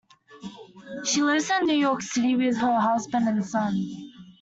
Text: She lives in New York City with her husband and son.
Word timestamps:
She 1.05 1.21
lives 1.21 1.51
in 1.51 1.67
New 1.67 1.75
York 1.75 2.01
City 2.01 2.35
with 2.35 2.57
her 2.57 2.79
husband 2.79 3.27
and 3.27 3.45
son. 3.45 3.85